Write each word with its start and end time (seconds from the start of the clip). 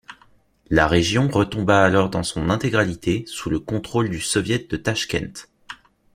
La 0.71 0.87
région 0.87 1.27
retomba 1.27 1.83
alors 1.83 2.09
dans 2.09 2.23
son 2.23 2.49
intégralité 2.49 3.23
sous 3.27 3.51
le 3.51 3.59
contrôle 3.59 4.09
du 4.09 4.19
soviet 4.19 4.67
de 4.67 4.75
Tachkent. 4.77 5.47